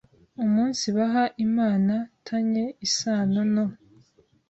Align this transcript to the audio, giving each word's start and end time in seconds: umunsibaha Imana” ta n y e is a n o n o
umunsibaha 0.43 1.23
Imana” 1.45 1.93
ta 2.25 2.37
n 2.51 2.53
y 2.59 2.63
e 2.63 2.65
is 2.85 2.97
a 3.13 3.15
n 3.31 3.35
o 3.41 3.43
n 3.53 3.55
o 3.63 3.65